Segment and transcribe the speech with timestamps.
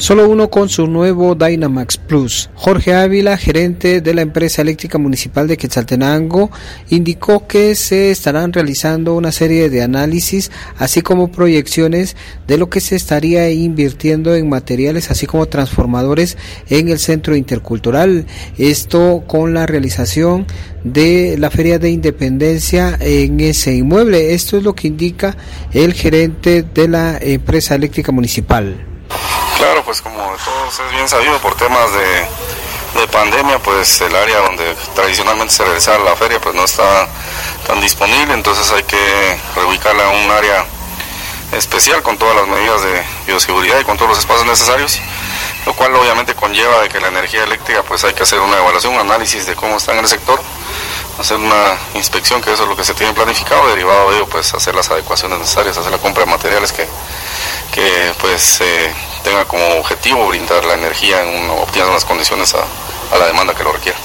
[0.00, 2.48] solo uno con su nuevo Dynamax Plus.
[2.54, 6.50] Jorge Ávila, gerente de la empresa eléctrica municipal de Quetzaltenango,
[6.88, 12.16] indicó que se estarán realizando una serie de análisis, así como proyecciones
[12.46, 16.38] de lo que se estaría invirtiendo en materiales, así como transformadores
[16.70, 18.24] en el centro intercultural.
[18.56, 20.46] Esto con la realización
[20.82, 24.32] de la Feria de Independencia en ese inmueble.
[24.32, 25.36] Esto es lo que indica
[25.74, 28.89] el gerente de la empresa eléctrica municipal.
[29.60, 34.74] Claro, pues como todos es bien sabido por temas de, pandemia, pues el área donde
[34.94, 37.06] tradicionalmente se realizaba la feria pues no está
[37.66, 40.64] tan disponible, entonces hay que reubicarla a un área
[41.52, 44.98] especial con todas las medidas de bioseguridad y con todos los espacios necesarios,
[45.66, 48.94] lo cual obviamente conlleva de que la energía eléctrica pues hay que hacer una evaluación,
[48.94, 50.40] un análisis de cómo está en el sector,
[51.18, 54.54] hacer una inspección, que eso es lo que se tiene planificado, derivado de ello pues
[54.54, 56.88] hacer las adecuaciones necesarias, hacer la compra de materiales que,
[57.72, 62.64] que pues eh, tenga como objetivo brindar la energía en óptimas las condiciones a,
[63.18, 63.98] la demanda que lo requiera.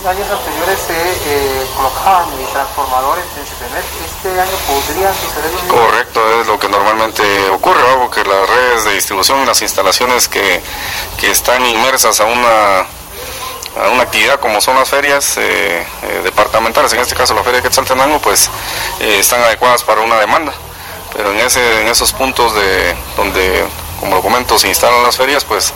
[0.00, 6.40] En años anteriores se eh, colocaban transformadores en CPMET, ¿este año podría suceder lo Correcto,
[6.40, 10.62] es lo que normalmente ocurre, porque las redes de distribución y las instalaciones que,
[11.20, 16.92] que están inmersas a una, a una actividad como son las ferias eh, eh, departamentales,
[16.92, 18.50] en este caso la feria de Quetzaltenango, pues
[19.00, 20.52] están adecuadas para una demanda.
[21.14, 23.66] Pero en, ese, en esos puntos de donde
[24.02, 25.72] como lo comento, se instalan las ferias, pues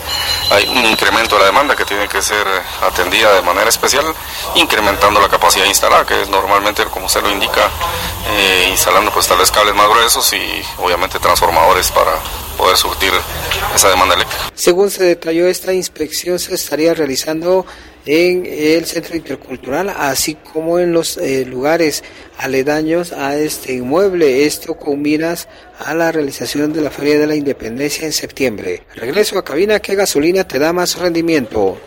[0.51, 2.45] hay un incremento de la demanda que tiene que ser
[2.81, 4.03] atendida de manera especial,
[4.55, 7.69] incrementando la capacidad instalada, que es normalmente, como se lo indica,
[8.27, 12.19] eh, instalando pues tales cables más gruesos y obviamente transformadores para
[12.57, 13.11] poder surtir
[13.75, 14.51] esa demanda eléctrica.
[14.53, 17.65] Según se detalló, esta inspección se estaría realizando
[18.07, 22.03] en el centro intercultural, así como en los eh, lugares
[22.37, 24.45] aledaños a este inmueble.
[24.45, 25.47] Esto con miras
[25.79, 28.83] a la realización de la Feria de la Independencia en septiembre.
[28.95, 31.77] Regreso a cabina, ¿qué gasolina te da más rendimiento?